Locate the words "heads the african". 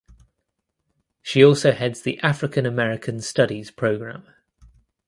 1.73-2.65